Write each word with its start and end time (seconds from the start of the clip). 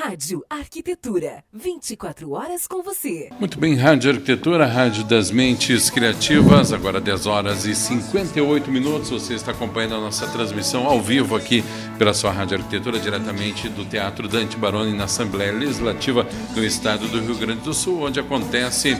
Rádio 0.00 0.44
Arquitetura, 0.48 1.42
24 1.52 2.30
horas 2.30 2.68
com 2.68 2.84
você. 2.84 3.30
Muito 3.40 3.58
bem, 3.58 3.74
Rádio 3.74 4.12
Arquitetura, 4.12 4.64
Rádio 4.64 5.02
das 5.02 5.32
Mentes 5.32 5.90
Criativas, 5.90 6.72
agora 6.72 7.00
10 7.00 7.26
horas 7.26 7.66
e 7.66 7.74
58 7.74 8.70
minutos. 8.70 9.10
Você 9.10 9.34
está 9.34 9.50
acompanhando 9.50 9.96
a 9.96 10.00
nossa 10.00 10.28
transmissão 10.28 10.86
ao 10.86 11.02
vivo 11.02 11.34
aqui 11.34 11.64
pela 11.98 12.14
sua 12.14 12.30
Rádio 12.30 12.58
Arquitetura, 12.58 13.00
diretamente 13.00 13.68
do 13.68 13.84
Teatro 13.84 14.28
Dante 14.28 14.56
Baroni, 14.56 14.96
na 14.96 15.04
Assembleia 15.04 15.50
Legislativa 15.50 16.24
do 16.54 16.64
Estado 16.64 17.08
do 17.08 17.18
Rio 17.18 17.34
Grande 17.34 17.62
do 17.62 17.74
Sul, 17.74 18.02
onde 18.02 18.20
acontece 18.20 18.96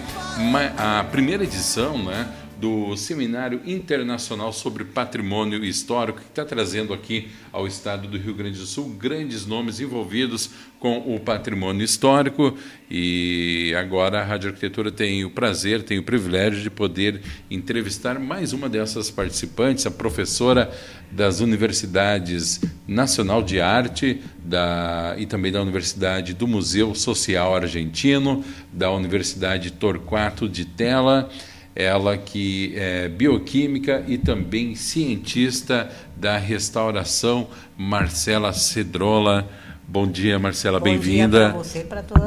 a 0.76 1.04
primeira 1.04 1.44
edição, 1.44 1.96
né? 1.96 2.28
Do 2.58 2.96
Seminário 2.96 3.60
Internacional 3.64 4.52
sobre 4.52 4.84
Patrimônio 4.84 5.64
Histórico, 5.64 6.20
que 6.20 6.28
está 6.28 6.44
trazendo 6.44 6.92
aqui 6.92 7.28
ao 7.52 7.66
estado 7.66 8.08
do 8.08 8.18
Rio 8.18 8.34
Grande 8.34 8.58
do 8.58 8.66
Sul 8.66 8.88
grandes 8.90 9.46
nomes 9.46 9.80
envolvidos 9.80 10.50
com 10.80 10.98
o 11.14 11.20
patrimônio 11.20 11.84
histórico. 11.84 12.56
E 12.90 13.74
agora 13.78 14.20
a 14.20 14.24
Rádio 14.24 14.50
Arquitetura 14.50 14.90
tem 14.90 15.24
o 15.24 15.30
prazer, 15.30 15.82
tem 15.82 15.98
o 15.98 16.02
privilégio 16.02 16.60
de 16.60 16.70
poder 16.70 17.20
entrevistar 17.50 18.18
mais 18.18 18.52
uma 18.52 18.68
dessas 18.68 19.10
participantes, 19.10 19.86
a 19.86 19.90
professora 19.90 20.70
das 21.10 21.40
Universidades 21.40 22.60
Nacional 22.86 23.42
de 23.42 23.60
Arte 23.60 24.20
da, 24.44 25.14
e 25.16 25.26
também 25.26 25.52
da 25.52 25.62
Universidade 25.62 26.34
do 26.34 26.46
Museu 26.46 26.94
Social 26.94 27.54
Argentino, 27.54 28.44
da 28.72 28.90
Universidade 28.90 29.70
Torquato 29.70 30.48
de 30.48 30.64
Tela 30.64 31.30
ela 31.78 32.18
que 32.18 32.72
é 32.74 33.08
bioquímica 33.08 34.04
e 34.08 34.18
também 34.18 34.74
cientista 34.74 35.88
da 36.16 36.36
restauração, 36.36 37.46
Marcela 37.76 38.52
Cedrola. 38.52 39.48
Bom 39.86 40.04
dia, 40.08 40.40
Marcela, 40.40 40.80
bem-vinda. 40.80 41.54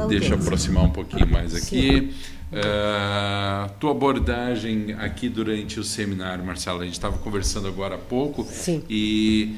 Deixa 0.08 0.32
eu 0.32 0.38
aproximar 0.38 0.84
um 0.84 0.90
pouquinho 0.90 1.30
mais 1.30 1.54
aqui. 1.54 2.14
Uh, 2.50 3.70
tua 3.78 3.90
abordagem 3.90 4.94
aqui 4.94 5.28
durante 5.28 5.78
o 5.78 5.84
seminário, 5.84 6.42
Marcela, 6.42 6.80
a 6.80 6.84
gente 6.84 6.94
estava 6.94 7.18
conversando 7.18 7.68
agora 7.68 7.96
há 7.96 7.98
pouco 7.98 8.44
Sim. 8.44 8.82
e 8.88 9.56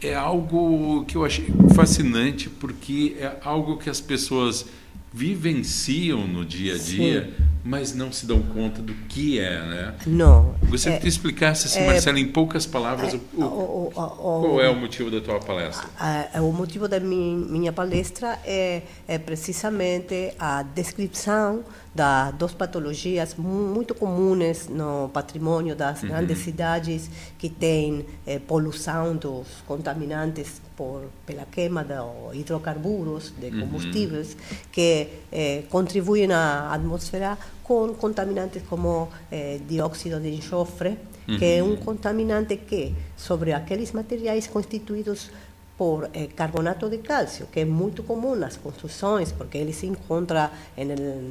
é 0.00 0.14
algo 0.14 1.04
que 1.06 1.16
eu 1.16 1.24
achei 1.24 1.46
fascinante 1.74 2.48
porque 2.48 3.16
é 3.18 3.36
algo 3.42 3.78
que 3.78 3.90
as 3.90 4.00
pessoas 4.00 4.66
vivenciam 5.12 6.26
no 6.26 6.44
dia 6.44 6.74
a 6.74 6.78
dia, 6.78 7.32
Sim. 7.36 7.44
Mas 7.64 7.94
não 7.94 8.12
se 8.12 8.26
dão 8.26 8.42
conta 8.42 8.82
do 8.82 8.92
que 9.08 9.40
é, 9.40 9.58
né? 9.64 9.94
Não. 10.06 10.54
Gostaria 10.68 10.96
é, 10.96 10.98
que 10.98 11.06
tu 11.06 11.08
explicasse, 11.08 11.66
assim, 11.66 11.80
é, 11.80 11.86
Marcela, 11.86 12.20
em 12.20 12.28
poucas 12.28 12.66
palavras, 12.66 13.14
é, 13.14 13.16
o, 13.32 13.42
o, 13.42 13.86
o, 13.86 13.90
qual 13.90 14.60
é 14.60 14.68
o 14.68 14.76
motivo 14.76 15.10
da 15.10 15.18
tua 15.22 15.40
palestra? 15.40 15.88
A, 15.98 16.38
a, 16.38 16.42
o 16.42 16.52
motivo 16.52 16.86
da 16.86 17.00
minha, 17.00 17.38
minha 17.38 17.72
palestra 17.72 18.38
é, 18.44 18.82
é 19.08 19.18
precisamente 19.18 20.34
a 20.38 20.62
descrição 20.62 21.64
da 21.94 22.32
duas 22.32 22.52
patologias 22.52 23.36
muito 23.36 23.94
comuns 23.94 24.68
no 24.68 25.08
patrimônio 25.10 25.76
das 25.76 26.02
uhum. 26.02 26.08
grandes 26.08 26.38
cidades 26.38 27.08
que 27.38 27.48
têm 27.48 28.04
eh, 28.26 28.40
poluição 28.40 29.14
dos 29.14 29.46
contaminantes 29.66 30.60
por 30.76 31.08
pela 31.26 31.46
queima 31.46 31.84
de 31.84 31.94
hidrocarburos, 32.38 33.32
de 33.38 33.48
uhum. 33.48 33.60
combustíveis, 33.60 34.34
uhum. 34.34 34.56
que 34.72 35.08
eh, 35.32 35.64
contribuem 35.70 36.32
à 36.32 36.72
atmosfera 36.72 37.38
com 37.62 37.94
contaminantes 37.94 38.62
como 38.68 39.08
eh, 39.30 39.60
dióxido 39.68 40.20
de 40.20 40.34
enxofre, 40.34 40.98
uhum. 41.28 41.38
que 41.38 41.44
é 41.44 41.62
um 41.62 41.76
contaminante 41.76 42.56
que, 42.56 42.94
sobre 43.16 43.52
aqueles 43.52 43.92
materiais 43.92 44.46
constituídos 44.46 45.30
por 45.78 46.08
eh, 46.12 46.28
carbonato 46.34 46.88
de 46.88 46.98
cálcio, 46.98 47.46
que 47.52 47.60
é 47.60 47.64
muito 47.64 48.02
comum 48.02 48.34
nas 48.34 48.56
construções, 48.56 49.32
porque 49.32 49.58
ele 49.58 49.72
se 49.72 49.86
encontra 49.86 50.50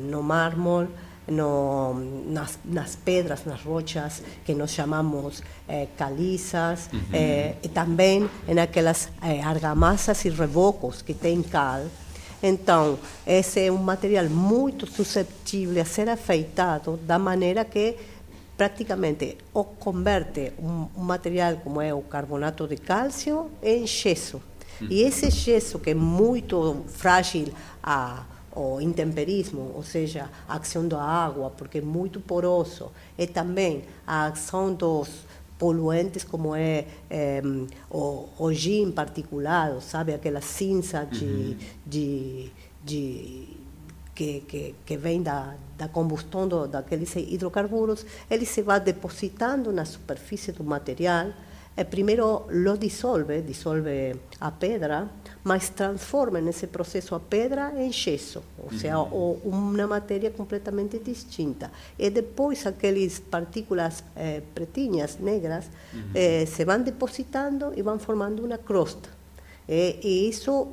no 0.09 0.21
mármore, 0.21 0.89
no, 1.27 1.93
nas, 2.27 2.59
nas, 2.65 2.95
pedras, 2.95 3.45
nas 3.45 3.61
rochas 3.61 4.21
que 4.45 4.53
nós 4.53 4.71
chamamos 4.71 5.41
eh, 5.67 5.87
calizas, 5.97 6.89
uhum. 6.91 7.01
eh, 7.13 7.55
e 7.63 7.67
também 7.69 8.29
naquelas 8.47 9.09
eh, 9.21 9.41
argamassas 9.41 10.25
e 10.25 10.29
rebocos 10.29 11.01
que 11.01 11.13
têm 11.13 11.41
cal. 11.41 11.85
Então, 12.41 12.99
esse 13.25 13.67
é 13.67 13.71
um 13.71 13.77
material 13.77 14.25
muito 14.29 14.85
susceptível 14.85 15.81
a 15.81 15.85
ser 15.85 16.09
afeitado 16.09 16.97
da 16.97 17.17
maneira 17.17 17.63
que 17.63 17.95
praticamente 18.57 19.37
o 19.53 19.63
converte 19.63 20.51
um, 20.59 20.87
um 20.95 21.03
material 21.03 21.55
como 21.63 21.81
é 21.81 21.93
o 21.93 22.01
carbonato 22.01 22.67
de 22.67 22.77
cálcio 22.77 23.49
em 23.61 23.87
gesso. 23.87 24.41
E 24.89 25.03
esse 25.03 25.29
gesso 25.29 25.79
que 25.79 25.91
é 25.91 25.93
muito 25.93 26.83
frágil 26.89 27.53
a 27.81 28.23
o 28.55 28.79
intemperismo, 28.79 29.71
ou 29.75 29.83
seja, 29.83 30.29
a 30.47 30.57
ação 30.57 30.87
da 30.87 31.01
água, 31.01 31.49
porque 31.49 31.79
é 31.79 31.81
muito 31.81 32.19
poroso, 32.19 32.91
e 33.17 33.25
também 33.25 33.83
a 34.05 34.27
ação 34.27 34.73
dos 34.73 35.25
poluentes 35.57 36.23
como 36.23 36.55
é, 36.55 36.85
é 37.09 37.41
o, 37.89 38.27
o 38.37 38.53
gin 38.53 38.91
particulado, 38.91 39.81
sabe, 39.81 40.13
aquela 40.13 40.41
cinza 40.41 41.05
de, 41.05 41.25
uhum. 41.25 41.57
de, 41.85 42.51
de 42.83 43.47
que, 44.13 44.41
que, 44.41 44.75
que 44.85 44.97
vem 44.97 45.21
da, 45.21 45.55
da 45.77 45.87
combustão 45.87 46.47
do, 46.47 46.67
daqueles 46.67 47.15
hidrocarburos, 47.15 48.05
ele 48.29 48.45
se 48.45 48.61
vai 48.61 48.79
depositando 48.79 49.71
na 49.71 49.85
superfície 49.85 50.51
do 50.51 50.63
material, 50.63 51.31
e 51.75 51.83
primeiro 51.85 52.45
lo 52.49 52.77
dissolve, 52.77 53.41
dissolve 53.41 54.15
a 54.39 54.51
pedra, 54.51 55.09
mas 55.43 55.69
transforma 55.69 56.39
nesse 56.39 56.67
processo 56.67 57.15
a 57.15 57.19
pedra 57.19 57.73
em 57.75 57.91
gesso, 57.91 58.43
ou 58.57 58.71
seja, 58.71 58.99
uhum. 58.99 59.39
uma 59.43 59.87
matéria 59.87 60.29
completamente 60.31 60.99
distinta. 60.99 61.71
E 61.97 62.09
depois 62.11 62.65
aquelas 62.67 63.19
partículas 63.19 64.03
eh, 64.15 64.41
pretinhas, 64.53 65.17
negras, 65.19 65.65
uhum. 65.93 66.11
eh, 66.13 66.45
se 66.45 66.63
vão 66.63 66.81
depositando 66.81 67.73
e 67.75 67.81
vão 67.81 67.97
formando 67.97 68.45
uma 68.45 68.57
crosta. 68.57 69.09
E, 69.67 69.97
e 70.03 70.29
isso 70.29 70.67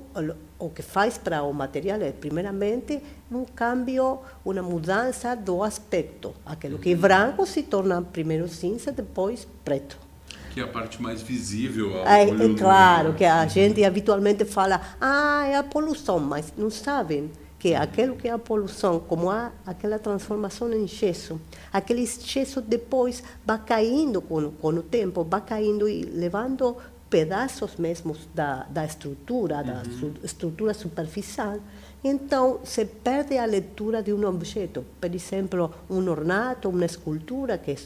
o 0.59 0.69
que 0.69 0.83
faz 0.83 1.17
para 1.17 1.43
o 1.43 1.53
material 1.55 2.03
é, 2.03 2.13
primeiramente, 2.13 3.03
um 3.33 3.45
câmbio, 3.47 4.19
uma 4.45 4.63
mudança 4.63 5.35
do 5.35 5.63
aspecto. 5.63 6.35
Aquilo 6.45 6.79
que 6.79 6.93
é 6.93 6.95
branco 6.95 7.47
se 7.47 7.63
torna 7.63 8.03
primeiro 8.03 8.47
cinza, 8.49 8.93
depois 8.93 9.49
preto. 9.65 10.10
Que 10.51 10.61
é 10.61 10.65
a 10.65 10.69
parte 10.69 11.01
mais 11.01 11.23
visível 11.23 11.97
ao 11.99 12.07
é, 12.07 12.25
é 12.25 12.55
claro, 12.59 13.15
que 13.15 13.25
a 13.25 13.47
gente 13.47 13.85
habitualmente 13.85 14.45
fala, 14.45 14.81
ah, 15.01 15.47
é 15.47 15.57
a 15.57 15.63
poluição, 15.63 16.19
mas 16.19 16.53
não 16.57 16.71
sabem 16.71 17.31
que 17.61 17.75
aquilo 17.75 18.17
que 18.17 18.27
é 18.27 18.33
a 18.33 18.39
poluição, 18.39 18.99
como 18.99 19.31
há 19.31 19.53
aquela 19.67 19.99
transformação 19.99 20.73
em 20.73 20.89
gesso, 20.89 21.39
aquele 21.71 22.07
gesso 22.07 22.61
depois 22.63 23.23
vai 23.45 23.59
caindo 23.59 24.23
com, 24.23 24.51
com 24.51 24.69
o 24.69 24.83
tempo, 24.83 25.23
vai 25.23 25.43
caindo 25.43 25.87
e 25.87 26.03
levando 26.03 26.77
pedaços 27.11 27.77
mesmos 27.77 28.27
da, 28.35 28.65
da 28.71 28.85
estrutura, 28.85 29.59
uhum. 29.59 29.65
da 29.65 29.85
su, 29.85 30.13
estrutura 30.23 30.73
superficial, 30.73 31.59
então 32.03 32.61
se 32.65 32.85
perde 32.87 33.37
a 33.37 33.45
leitura 33.45 34.03
de 34.03 34.13
um 34.13 34.25
objeto, 34.27 34.85
por 34.99 35.15
exemplo, 35.15 35.75
um 35.91 36.09
ornato, 36.09 36.71
uma 36.71 36.87
escultura 36.87 37.59
que 37.59 37.77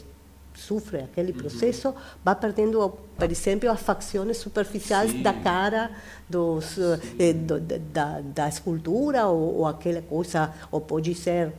sofre 0.55 0.99
aquele 0.99 1.33
processo, 1.33 1.89
uhum. 1.89 1.95
vai 2.23 2.35
perdendo, 2.35 2.93
por 3.17 3.31
exemplo, 3.31 3.69
as 3.69 3.81
facções 3.81 4.37
superficiais 4.37 5.11
Sim. 5.11 5.21
da 5.21 5.33
cara, 5.33 5.91
dos, 6.29 6.77
eh, 7.19 7.33
do, 7.33 7.59
da, 7.59 8.21
da 8.21 8.47
escultura, 8.47 9.27
ou, 9.27 9.59
ou 9.59 9.67
aquela 9.67 10.01
coisa, 10.01 10.53
ou 10.71 10.81
pode 10.81 11.13
ser 11.13 11.53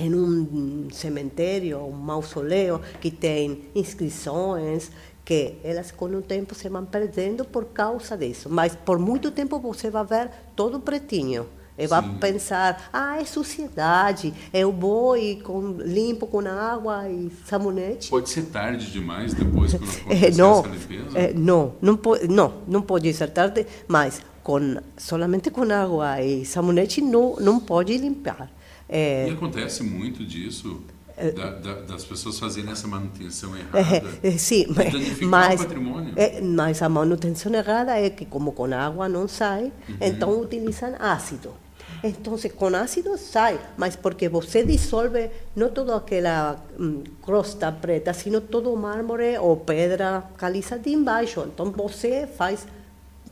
em 0.00 0.14
um 0.14 0.88
cemitério, 0.90 1.78
um 1.80 1.92
mausoléu 1.92 2.80
que 3.00 3.10
tem 3.10 3.64
inscrições, 3.74 4.90
que 5.24 5.58
elas 5.62 5.90
com 5.90 6.06
o 6.06 6.22
tempo 6.22 6.54
se 6.54 6.68
vão 6.68 6.84
perdendo 6.84 7.44
por 7.44 7.66
causa 7.66 8.16
disso. 8.16 8.48
Mas 8.50 8.74
por 8.74 8.98
muito 8.98 9.30
tempo 9.30 9.58
você 9.58 9.90
vai 9.90 10.04
ver 10.04 10.30
todo 10.56 10.80
pretinho. 10.80 11.46
E 11.82 11.86
vai 11.86 12.02
Sim. 12.02 12.14
pensar, 12.20 12.90
ah, 12.92 13.20
é 13.20 13.24
suciedade, 13.24 14.32
eu 14.52 14.72
vou 14.72 15.16
e 15.16 15.36
com, 15.36 15.76
limpo 15.80 16.26
com 16.26 16.40
água 16.40 17.08
e 17.08 17.30
sabonete. 17.46 18.08
Pode 18.08 18.30
ser 18.30 18.42
tarde 18.46 18.90
demais 18.90 19.34
depois 19.34 19.72
quando 19.72 19.90
acontecer 19.90 20.24
é, 20.26 20.30
não, 20.30 20.60
essa 20.60 20.68
limpeza? 20.68 21.18
É, 21.18 21.32
não, 21.32 21.74
não, 21.80 21.96
pode, 21.96 22.28
não, 22.28 22.54
não 22.66 22.82
pode 22.82 23.12
ser 23.12 23.30
tarde, 23.30 23.66
mas 23.88 24.22
com, 24.42 24.76
solamente 24.96 25.50
com 25.50 25.62
água 25.62 26.20
e 26.22 26.44
sabonete 26.44 27.00
não, 27.00 27.36
não 27.36 27.60
pode 27.60 27.96
limpar. 27.96 28.50
É, 28.88 29.28
e 29.28 29.32
acontece 29.32 29.82
muito 29.82 30.24
disso? 30.24 30.82
Da, 31.36 31.50
da, 31.50 31.74
das 31.82 32.04
pessoas 32.04 32.38
fazerem 32.38 32.70
essa 32.70 32.88
manutenção 32.88 33.54
errada. 33.56 34.08
É, 34.22 34.28
é, 34.28 34.30
sim, 34.38 34.66
mas, 35.20 35.60
o. 35.60 35.66
É, 36.16 36.40
mas 36.40 36.82
a 36.82 36.88
manutenção 36.88 37.54
errada 37.54 37.96
é 37.96 38.10
que, 38.10 38.24
como 38.24 38.52
com 38.52 38.64
água 38.72 39.08
não 39.08 39.28
sai, 39.28 39.64
uhum. 39.88 39.96
então 40.00 40.40
utilizam 40.40 40.94
ácido. 40.98 41.50
Então, 42.04 42.34
com 42.56 42.66
ácido 42.74 43.16
sai, 43.16 43.60
mas 43.76 43.94
porque 43.94 44.28
você 44.28 44.64
dissolve 44.64 45.30
não 45.54 45.70
toda 45.70 45.96
aquela 45.96 46.60
hum, 46.78 47.04
crosta 47.22 47.70
preta, 47.70 48.12
sino 48.12 48.40
todo 48.40 48.72
o 48.72 48.76
mármore 48.76 49.38
ou 49.38 49.56
pedra 49.56 50.24
caliça 50.36 50.76
de 50.76 50.90
embaixo. 50.90 51.44
Então, 51.46 51.70
você 51.70 52.26
faz 52.26 52.66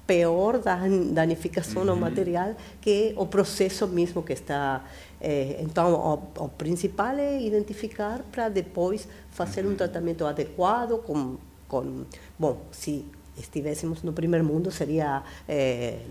pior 0.06 0.58
da 0.58 0.76
danificação 1.12 1.82
uhum. 1.82 1.90
ao 1.90 1.96
material 1.96 2.55
que 2.81 3.12
o 3.17 3.26
processo 3.26 3.88
mesmo 3.88 4.22
que 4.22 4.32
está. 4.32 4.84
É, 5.20 5.58
então, 5.61 5.93
o, 5.93 6.44
o, 6.44 6.49
principal 6.49 7.17
é 7.17 7.43
identificar 7.43 8.20
para 8.31 8.49
depois 8.49 9.06
fazer 9.31 9.64
um 9.64 9.70
uhum. 9.70 9.76
tratamento 9.76 10.25
adequado 10.25 10.99
com, 11.02 11.37
com 11.67 12.05
bom, 12.38 12.56
se 12.70 13.05
estivéssemos 13.37 14.02
no 14.02 14.12
primeiro 14.12 14.44
mundo 14.44 14.70
seria 14.70 15.22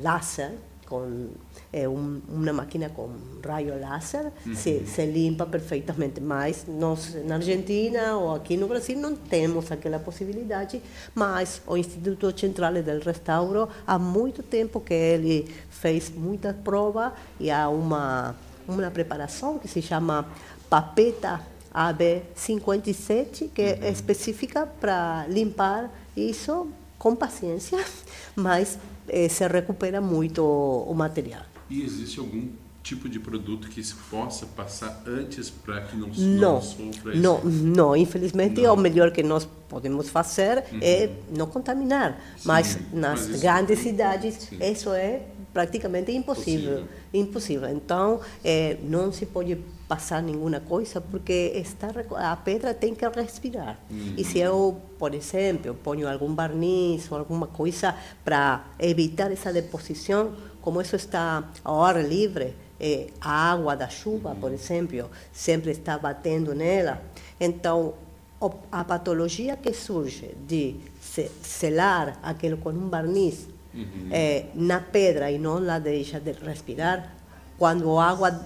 laser 0.02 0.52
com 0.90 1.30
é 1.72 1.88
um, 1.88 2.20
uma 2.28 2.52
máquina 2.52 2.90
com 2.90 3.10
raio 3.46 3.76
laser, 3.76 4.32
uhum. 4.46 4.56
se, 4.56 4.86
se 4.86 5.06
limpa 5.06 5.46
perfeitamente. 5.46 6.20
Mas 6.20 6.66
nós, 6.68 7.16
na 7.26 7.36
Argentina 7.36 8.18
ou 8.18 8.36
aqui 8.36 8.58
no 8.58 8.68
Brasil, 8.68 8.98
não 8.98 9.16
temos 9.16 9.72
aquela 9.72 10.00
possibilidade, 10.00 10.82
mas 11.14 11.62
o 11.68 11.78
Instituto 11.78 12.38
Central 12.38 12.74
del 12.82 13.00
Restauro, 13.02 13.70
há 13.86 14.00
muito 14.00 14.42
tempo 14.42 14.82
que 14.82 14.94
ele 14.94 15.48
fez 15.70 16.10
muitas 16.10 16.56
provas 16.56 17.14
e 17.40 17.52
há 17.52 17.70
uma, 17.70 18.36
uma 18.68 18.90
preparação 18.90 19.60
que 19.60 19.68
se 19.68 19.82
chama 19.82 20.28
papeta 20.70 21.40
AB57, 21.74 23.50
que 23.54 23.62
uhum. 23.62 23.78
é 23.84 23.92
específica 23.92 24.66
para 24.66 25.28
limpar 25.28 25.92
isso 26.18 26.68
com 26.98 27.16
paciência, 27.16 27.84
mas 28.36 28.78
eh, 29.10 29.30
se 29.30 29.48
recupera 29.48 30.02
muito 30.02 30.44
o 30.44 30.94
material. 30.94 31.44
E 31.70 31.84
existe 31.84 32.20
algum 32.20 32.48
tipo 32.82 33.08
de 33.10 33.20
produto 33.20 33.70
que 33.70 33.84
se 33.84 33.94
possa 34.10 34.46
passar 34.46 35.04
antes 35.06 35.50
para 35.50 35.82
que 35.82 35.96
não, 35.96 36.08
não, 36.08 36.54
não 36.56 36.62
sofra 36.62 37.14
isso? 37.14 37.22
Não, 37.22 37.44
não, 37.44 37.96
infelizmente 37.96 38.62
não. 38.62 38.74
o 38.74 38.78
melhor 38.78 39.12
que 39.12 39.22
nós 39.22 39.48
podemos 39.68 40.10
fazer 40.10 40.64
uhum. 40.72 40.80
é 40.82 41.10
não 41.36 41.46
contaminar, 41.46 42.20
sim, 42.38 42.44
mas 42.46 42.80
nas 42.92 43.28
mas 43.28 43.42
grandes 43.42 43.80
cidades 43.80 44.36
sim. 44.36 44.58
isso 44.60 44.92
é 44.92 45.22
praticamente 45.54 46.12
impossível, 46.12 46.80
Possível. 46.80 46.88
impossível. 47.14 47.70
Então 47.70 48.22
é, 48.44 48.78
não 48.84 49.12
se 49.12 49.26
pode 49.26 49.58
passar 49.90 50.22
nenhuma 50.22 50.60
coisa 50.60 51.02
porque 51.02 51.52
está, 51.56 51.90
a 52.16 52.36
pedra 52.38 52.76
tem 52.76 52.94
que 52.94 53.06
respirar. 53.10 53.80
Uhum. 53.90 54.14
E 54.16 54.24
se 54.24 54.38
eu, 54.38 54.80
por 55.00 55.16
exemplo, 55.16 55.74
ponho 55.74 56.08
algum 56.08 56.32
barniz 56.32 57.12
ou 57.12 57.18
alguma 57.18 57.48
coisa 57.48 57.96
para 58.24 58.66
evitar 58.80 59.32
essa 59.32 59.52
deposição 59.52 60.34
como 60.62 60.80
isso 60.80 60.96
está 60.96 61.44
ao 61.64 61.84
ar 61.84 62.04
livre, 62.04 62.54
eh, 62.80 63.08
a 63.20 63.52
água 63.52 63.76
da 63.76 63.90
chuva, 63.90 64.36
por 64.36 64.52
exemplo, 64.52 65.10
sempre 65.34 65.72
está 65.72 65.98
batendo 65.98 66.54
nela. 66.54 67.02
Então, 67.40 67.96
a 68.72 68.84
patologia 68.84 69.58
que 69.58 69.74
surge 69.74 70.36
de 70.48 70.76
selar 71.42 72.20
aquilo 72.22 72.58
com 72.58 72.70
um 72.70 72.88
barniz 72.88 73.48
uhum. 73.74 74.10
eh, 74.12 74.46
na 74.54 74.80
pedra 74.80 75.32
e 75.32 75.40
não 75.40 75.60
la 75.60 75.80
deixa 75.80 76.20
de 76.20 76.32
respirar, 76.34 77.16
quando 77.58 77.98
a 77.98 78.06
água, 78.06 78.46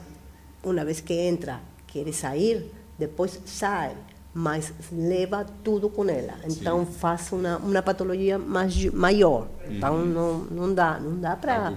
uma 0.63 0.85
vez 0.85 1.01
que 1.01 1.13
entra, 1.13 1.59
quer 1.87 2.11
sair, 2.13 2.71
depois 2.97 3.39
sai 3.45 3.95
mas 4.33 4.73
leva 4.91 5.45
tudo 5.63 5.89
com 5.89 6.09
ela. 6.09 6.33
Então 6.45 6.85
Sim. 6.85 6.91
faz 6.93 7.31
uma, 7.31 7.57
uma 7.57 7.81
patologia 7.83 8.39
mais, 8.39 8.85
maior. 8.85 9.47
Então 9.69 10.03
não, 10.03 10.39
não 10.49 10.73
dá, 10.73 10.99
não 10.99 11.19
dá 11.19 11.35
para 11.35 11.73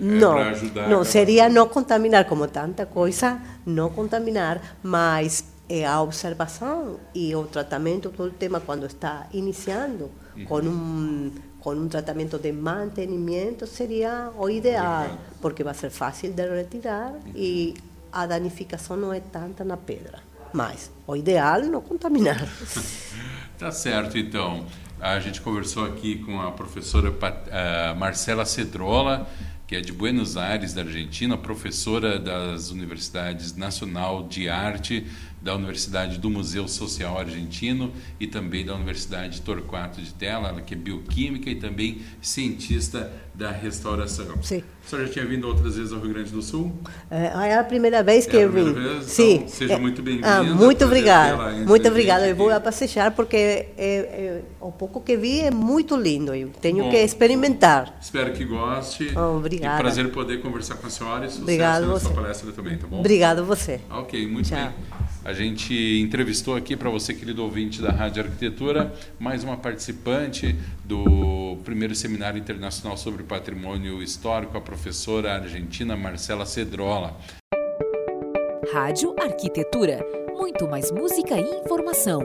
não, 0.00 0.38
é 0.38 0.50
ajudar. 0.50 0.88
Não 0.88 1.04
seria 1.04 1.48
não 1.50 1.68
contaminar 1.68 2.24
como 2.24 2.48
tanta 2.48 2.86
coisa, 2.86 3.38
não 3.66 3.90
contaminar, 3.90 4.78
mas 4.82 5.44
é 5.68 5.84
a 5.86 6.00
observação 6.00 6.98
e 7.14 7.34
o 7.36 7.44
tratamento 7.44 8.10
todo 8.10 8.28
o 8.28 8.32
tema 8.32 8.58
quando 8.58 8.86
está 8.86 9.26
iniciando 9.32 10.10
uhum. 10.36 10.44
com 10.46 10.58
um 10.60 11.32
com 11.60 11.74
um 11.74 11.86
tratamento 11.86 12.40
de 12.40 12.50
mantenimento 12.50 13.68
seria 13.68 14.32
o 14.36 14.50
ideal, 14.50 15.16
porque 15.40 15.62
vai 15.62 15.72
ser 15.74 15.90
fácil 15.90 16.32
de 16.32 16.44
retirar 16.48 17.12
uhum. 17.12 17.20
e 17.36 17.74
a 18.12 18.26
danificação 18.26 18.96
não 18.96 19.12
é 19.12 19.20
tanta 19.20 19.64
na 19.64 19.76
pedra. 19.76 20.20
Mas 20.52 20.90
o 21.06 21.16
ideal 21.16 21.60
é 21.60 21.66
não 21.66 21.80
contaminar. 21.80 22.46
tá 23.58 23.72
certo, 23.72 24.18
então. 24.18 24.66
A 25.00 25.18
gente 25.18 25.40
conversou 25.40 25.84
aqui 25.84 26.22
com 26.22 26.40
a 26.40 26.52
professora 26.52 27.10
uh, 27.10 27.98
Marcela 27.98 28.44
Cedrola, 28.44 29.26
que 29.72 29.76
é 29.76 29.80
de 29.80 29.90
Buenos 29.90 30.36
Aires, 30.36 30.74
da 30.74 30.82
Argentina, 30.82 31.34
professora 31.34 32.18
das 32.18 32.70
Universidades 32.70 33.56
Nacional 33.56 34.28
de 34.28 34.46
Arte, 34.46 35.06
da 35.42 35.54
Universidade 35.56 36.18
do 36.18 36.30
Museu 36.30 36.68
Social 36.68 37.18
Argentino 37.18 37.90
e 38.20 38.26
também 38.26 38.64
da 38.64 38.74
Universidade 38.74 39.42
Torquato 39.42 40.00
de 40.00 40.14
Tela, 40.14 40.50
ela 40.50 40.60
que 40.60 40.74
é 40.74 40.76
bioquímica 40.76 41.50
e 41.50 41.56
também 41.56 42.02
cientista 42.20 43.10
da 43.34 43.50
restauração. 43.50 44.40
Sim. 44.42 44.62
A 44.84 44.88
senhora 44.88 45.06
já 45.06 45.12
tinha 45.14 45.24
vindo 45.24 45.48
outras 45.48 45.76
vezes 45.76 45.92
ao 45.92 46.00
Rio 46.00 46.12
Grande 46.12 46.30
do 46.30 46.42
Sul? 46.42 46.72
É, 47.10 47.48
é 47.48 47.58
a 47.58 47.64
primeira 47.64 48.02
vez 48.02 48.26
que 48.26 48.36
é 48.36 48.44
eu 48.44 48.52
vim. 48.52 48.72
Vez? 48.72 49.04
Sim. 49.04 49.34
Então, 49.36 49.48
seja 49.48 49.74
é, 49.74 49.78
muito 49.78 50.02
bem-vinda. 50.02 50.28
Ah, 50.28 50.42
muito 50.42 50.84
obrigada. 50.84 51.50
Muito 51.64 51.88
obrigada. 51.88 52.28
Eu 52.28 52.36
vou 52.36 52.48
passear 52.60 53.12
porque 53.12 53.36
é, 53.36 53.70
é, 53.78 54.42
o 54.60 54.70
pouco 54.70 55.00
que 55.00 55.16
vi 55.16 55.40
é 55.40 55.50
muito 55.50 55.96
lindo. 55.96 56.34
Eu 56.34 56.50
tenho 56.60 56.84
Bom, 56.84 56.90
que 56.90 56.96
experimentar. 56.98 57.96
Espero 58.00 58.32
que 58.32 58.44
goste. 58.44 59.12
Oh, 59.16 59.38
obrigada. 59.66 59.78
É 59.78 59.82
prazer 59.82 60.10
poder 60.10 60.40
conversar 60.40 60.76
com 60.76 60.86
a 60.86 60.90
senhora 60.90 61.24
e 61.26 61.28
sucesso 61.28 61.42
Obrigado 61.42 61.86
na 61.86 61.92
você. 61.92 62.06
sua 62.06 62.14
palestra 62.14 62.52
também, 62.52 62.78
tá 62.78 62.86
bom? 62.86 63.00
Obrigado 63.00 63.44
você. 63.44 63.80
Ok, 63.90 64.26
muito 64.26 64.48
Tchau. 64.48 64.58
bem. 64.58 64.72
A 65.24 65.32
gente 65.32 65.72
entrevistou 66.00 66.56
aqui 66.56 66.76
para 66.76 66.90
você, 66.90 67.14
querido 67.14 67.44
ouvinte 67.44 67.80
da 67.80 67.92
Rádio 67.92 68.24
Arquitetura, 68.24 68.92
mais 69.20 69.44
uma 69.44 69.56
participante 69.56 70.56
do 70.84 71.56
primeiro 71.64 71.94
Seminário 71.94 72.38
Internacional 72.38 72.96
sobre 72.96 73.22
Patrimônio 73.22 74.02
Histórico, 74.02 74.58
a 74.58 74.60
professora 74.60 75.34
argentina 75.34 75.96
Marcela 75.96 76.44
Cedrola. 76.44 77.16
Rádio 78.72 79.14
Arquitetura. 79.20 80.04
Muito 80.34 80.66
mais 80.66 80.90
música 80.90 81.36
e 81.38 81.60
informação. 81.60 82.20